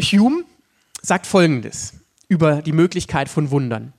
[0.00, 0.44] Hume
[1.02, 1.94] sagt Folgendes
[2.26, 3.92] über die Möglichkeit von Wundern.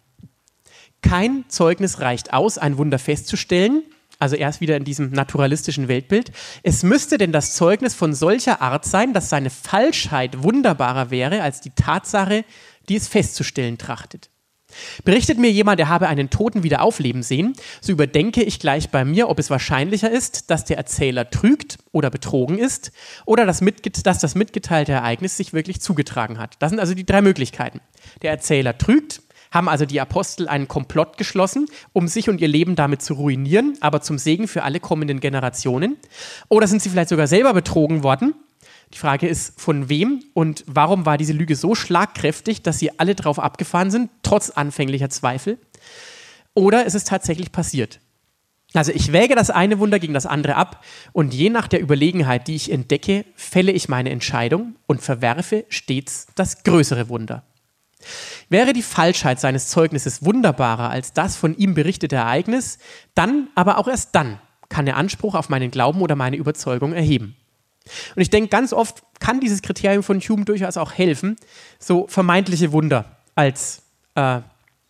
[1.02, 3.84] Kein Zeugnis reicht aus, ein Wunder festzustellen,
[4.20, 6.32] also erst wieder in diesem naturalistischen Weltbild.
[6.64, 11.62] Es müsste denn das Zeugnis von solcher Art sein, dass seine Falschheit wunderbarer wäre als
[11.62, 12.46] die Tatsache,
[12.90, 14.30] die es festzustellen trachtet.
[15.04, 19.06] Berichtet mir jemand, er habe einen Toten wieder aufleben sehen, so überdenke ich gleich bei
[19.06, 22.92] mir, ob es wahrscheinlicher ist, dass der Erzähler trügt oder betrogen ist
[23.26, 23.62] oder dass,
[24.04, 26.56] dass das mitgeteilte Ereignis sich wirklich zugetragen hat.
[26.60, 27.80] Das sind also die drei Möglichkeiten.
[28.22, 29.22] Der Erzähler trügt,
[29.56, 33.78] haben also die Apostel einen Komplott geschlossen, um sich und ihr Leben damit zu ruinieren,
[33.80, 35.98] aber zum Segen für alle kommenden Generationen?
[36.50, 38.36] Oder sind sie vielleicht sogar selber betrogen worden?
[38.94, 43.16] Die Frage ist, von wem und warum war diese Lüge so schlagkräftig, dass sie alle
[43.16, 45.58] drauf abgefahren sind, trotz anfänglicher Zweifel?
[46.54, 48.00] Oder ist es tatsächlich passiert?
[48.74, 52.50] Also ich wäge das eine Wunder gegen das andere ab und je nach der Überlegenheit,
[52.50, 57.44] die ich entdecke, fälle ich meine Entscheidung und verwerfe stets das größere Wunder.
[58.50, 62.78] Wäre die Falschheit seines Zeugnisses wunderbarer als das von ihm berichtete Ereignis,
[63.14, 64.40] dann, aber auch erst dann,
[64.70, 67.36] kann er Anspruch auf meinen Glauben oder meine Überzeugung erheben.
[68.16, 71.36] Und ich denke, ganz oft kann dieses Kriterium von Hume durchaus auch helfen,
[71.80, 73.84] so vermeintliche Wunder als
[74.16, 74.42] äh,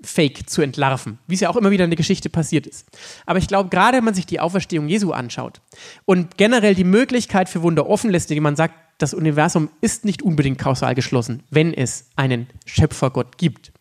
[0.06, 2.88] Fake zu entlarven, wie es ja auch immer wieder in der Geschichte passiert ist.
[3.26, 5.62] Aber ich glaube, gerade wenn man sich die Auferstehung Jesu anschaut
[6.06, 10.22] und generell die Möglichkeit für Wunder offen lässt, indem man sagt, das Universum ist nicht
[10.22, 13.74] unbedingt kausal geschlossen, wenn es einen Schöpfergott gibt.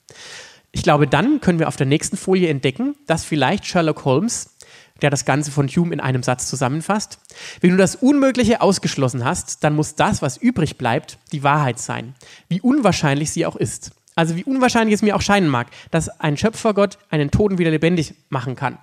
[0.72, 4.56] Ich glaube, dann können wir auf der nächsten Folie entdecken, dass vielleicht Sherlock Holmes,
[5.02, 7.20] der das Ganze von Hume in einem Satz zusammenfasst,
[7.60, 12.14] wenn du das Unmögliche ausgeschlossen hast, dann muss das, was übrig bleibt, die Wahrheit sein,
[12.48, 13.92] wie unwahrscheinlich sie auch ist.
[14.14, 18.14] Also wie unwahrscheinlich es mir auch scheinen mag, dass ein Schöpfergott einen Toten wieder lebendig
[18.28, 18.78] machen kann.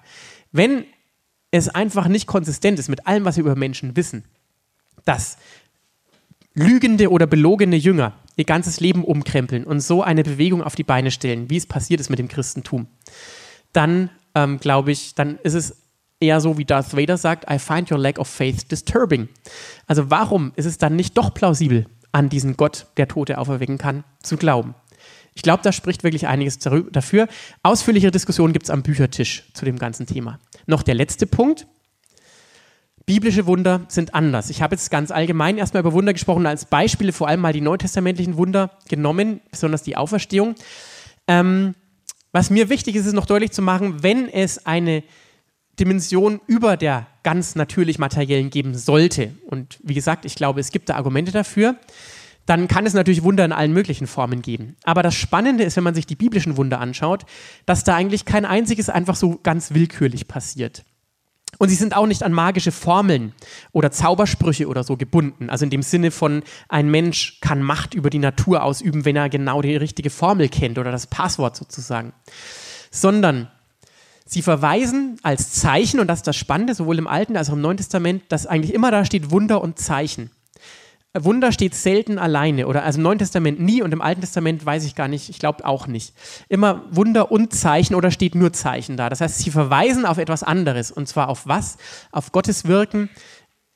[0.52, 0.86] Wenn
[1.52, 4.26] es einfach nicht konsistent ist mit allem, was wir über Menschen wissen,
[5.06, 5.38] dass
[6.54, 11.12] lügende oder belogene Jünger ihr ganzes Leben umkrempeln und so eine Bewegung auf die Beine
[11.12, 12.88] stellen, wie es passiert ist mit dem Christentum,
[13.74, 15.78] dann ähm, glaube ich, dann ist es
[16.20, 19.28] eher so, wie Darth Vader sagt, I find your lack of faith disturbing.
[19.88, 24.04] Also warum ist es dann nicht doch plausibel, an diesen Gott, der Tote auferwecken kann,
[24.22, 24.76] zu glauben?
[25.34, 27.28] Ich glaube, da spricht wirklich einiges dafür.
[27.64, 30.40] Ausführlichere Diskussionen gibt es am Büchertisch zu dem ganzen Thema.
[30.66, 31.68] Noch der letzte Punkt.
[33.06, 34.50] Biblische Wunder sind anders.
[34.50, 37.62] Ich habe jetzt ganz allgemein erstmal über Wunder gesprochen, als Beispiele vor allem mal die
[37.62, 40.56] neutestamentlichen Wunder genommen, besonders die Auferstehung.
[41.28, 41.76] Ähm,
[42.32, 45.04] was mir wichtig ist, ist noch deutlich zu machen, wenn es eine
[45.80, 50.90] Dimension über der ganz natürlich materiellen geben sollte, und wie gesagt, ich glaube, es gibt
[50.90, 51.76] da Argumente dafür,
[52.46, 54.76] dann kann es natürlich Wunder in allen möglichen Formen geben.
[54.84, 57.26] Aber das Spannende ist, wenn man sich die biblischen Wunder anschaut,
[57.66, 60.84] dass da eigentlich kein einziges einfach so ganz willkürlich passiert.
[61.58, 63.34] Und sie sind auch nicht an magische Formeln
[63.72, 65.50] oder Zaubersprüche oder so gebunden.
[65.50, 69.30] Also in dem Sinne von, ein Mensch kann Macht über die Natur ausüben, wenn er
[69.30, 72.14] genau die richtige Formel kennt oder das Passwort sozusagen.
[72.90, 73.52] Sondern
[74.26, 77.62] sie verweisen als Zeichen, und das ist das Spannende, sowohl im Alten als auch im
[77.62, 80.32] Neuen Testament, dass eigentlich immer da steht Wunder und Zeichen.
[81.13, 84.86] Wunder steht selten alleine oder also im Neuen Testament nie und im Alten Testament weiß
[84.86, 86.13] ich gar nicht, ich glaube auch nicht.
[86.47, 89.10] Immer Wunder und Zeichen oder steht nur Zeichen da.
[89.10, 91.78] Das heißt, sie verweisen auf etwas anderes und zwar auf was?
[92.12, 93.10] Auf Gottes Wirken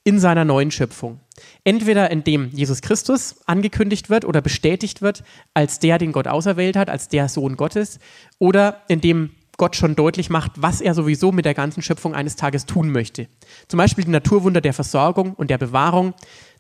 [0.05, 1.19] in seiner neuen Schöpfung.
[1.65, 6.89] Entweder indem Jesus Christus angekündigt wird oder bestätigt wird als der, den Gott auserwählt hat,
[6.89, 7.99] als der Sohn Gottes,
[8.39, 12.65] oder indem Gott schon deutlich macht, was er sowieso mit der ganzen Schöpfung eines Tages
[12.65, 13.27] tun möchte.
[13.67, 16.13] Zum Beispiel die Naturwunder der Versorgung und der Bewahrung,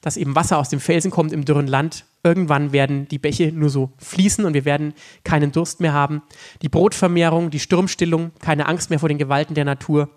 [0.05, 2.05] dass eben Wasser aus dem Felsen kommt im dürren Land.
[2.21, 6.21] Irgendwann werden die Bäche nur so fließen und wir werden keinen Durst mehr haben.
[6.61, 10.09] Die Brotvermehrung, die Sturmstillung, keine Angst mehr vor den Gewalten der Natur.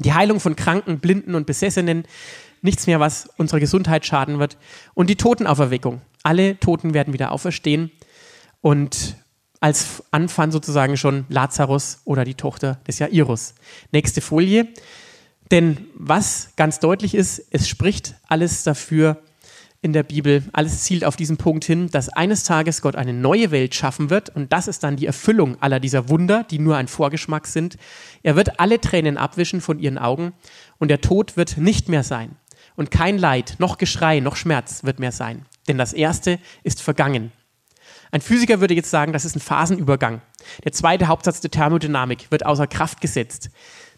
[0.00, 2.06] Die Heilung von Kranken, Blinden und Besessenen,
[2.60, 4.56] nichts mehr, was unserer Gesundheit schaden wird.
[4.94, 6.00] Und die Totenauferweckung.
[6.24, 7.92] Alle Toten werden wieder auferstehen.
[8.62, 9.14] Und
[9.60, 13.54] als Anfang sozusagen schon Lazarus oder die Tochter des Jairus.
[13.92, 14.66] Nächste Folie.
[15.50, 19.20] Denn was ganz deutlich ist, es spricht alles dafür
[19.82, 23.50] in der Bibel, alles zielt auf diesen Punkt hin, dass eines Tages Gott eine neue
[23.50, 26.86] Welt schaffen wird und das ist dann die Erfüllung aller dieser Wunder, die nur ein
[26.86, 27.78] Vorgeschmack sind.
[28.22, 30.34] Er wird alle Tränen abwischen von ihren Augen
[30.78, 32.36] und der Tod wird nicht mehr sein.
[32.76, 35.46] Und kein Leid, noch Geschrei, noch Schmerz wird mehr sein.
[35.66, 37.32] Denn das Erste ist vergangen.
[38.12, 40.20] Ein Physiker würde jetzt sagen, das ist ein Phasenübergang.
[40.64, 43.50] Der zweite Hauptsatz der Thermodynamik wird außer Kraft gesetzt.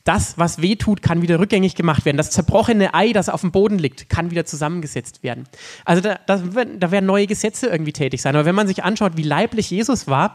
[0.04, 2.16] Das, was weh tut, kann wieder rückgängig gemacht werden.
[2.16, 5.44] Das zerbrochene Ei, das auf dem Boden liegt, kann wieder zusammengesetzt werden.
[5.84, 8.34] Also da, da, da werden neue Gesetze irgendwie tätig sein.
[8.34, 10.34] Aber wenn man sich anschaut, wie leiblich Jesus war,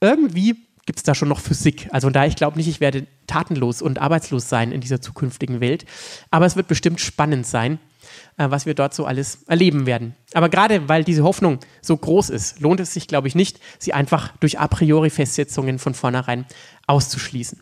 [0.00, 1.88] irgendwie gibt es da schon noch Physik.
[1.92, 5.84] Also da ich glaube nicht, ich werde tatenlos und arbeitslos sein in dieser zukünftigen Welt.
[6.30, 7.78] Aber es wird bestimmt spannend sein.
[8.36, 10.14] Äh, was wir dort so alles erleben werden.
[10.32, 13.92] Aber gerade weil diese Hoffnung so groß ist, lohnt es sich, glaube ich, nicht, sie
[13.92, 16.46] einfach durch a priori Festsetzungen von vornherein
[16.86, 17.60] auszuschließen.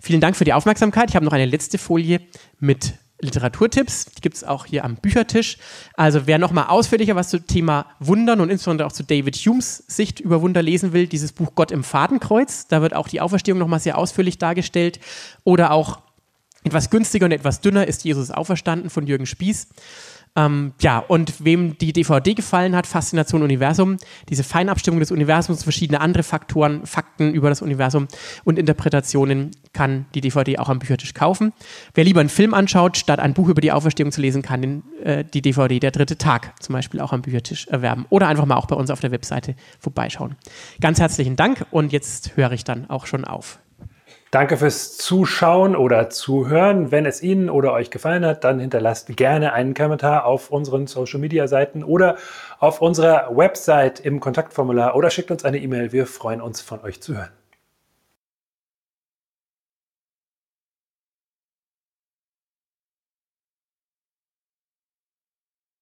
[0.00, 1.10] Vielen Dank für die Aufmerksamkeit.
[1.10, 2.20] Ich habe noch eine letzte Folie
[2.60, 4.06] mit Literaturtipps.
[4.06, 5.56] Die gibt es auch hier am Büchertisch.
[5.94, 10.20] Also wer nochmal ausführlicher was zum Thema Wundern und insbesondere auch zu David Humes Sicht
[10.20, 13.80] über Wunder lesen will, dieses Buch Gott im Fadenkreuz, da wird auch die Auferstehung nochmal
[13.80, 14.98] sehr ausführlich dargestellt.
[15.44, 16.00] Oder auch
[16.64, 19.68] etwas günstiger und etwas dünner ist Jesus auferstanden von Jürgen Spieß.
[20.34, 23.98] Ähm, ja, und wem die DVD gefallen hat, Faszination Universum,
[24.30, 28.08] diese Feinabstimmung des Universums, verschiedene andere Faktoren, Fakten über das Universum
[28.44, 31.52] und Interpretationen, kann die DVD auch am Büchertisch kaufen.
[31.94, 34.82] Wer lieber einen Film anschaut, statt ein Buch über die Auferstehung zu lesen, kann den,
[35.02, 38.56] äh, die DVD Der dritte Tag zum Beispiel auch am Büchertisch erwerben oder einfach mal
[38.56, 40.36] auch bei uns auf der Webseite vorbeischauen.
[40.80, 43.61] Ganz herzlichen Dank und jetzt höre ich dann auch schon auf.
[44.32, 46.90] Danke fürs Zuschauen oder Zuhören.
[46.90, 51.20] Wenn es Ihnen oder euch gefallen hat, dann hinterlasst gerne einen Kommentar auf unseren Social
[51.20, 52.16] Media Seiten oder
[52.58, 55.92] auf unserer Website im Kontaktformular oder schickt uns eine E-Mail.
[55.92, 57.41] Wir freuen uns, von euch zu hören.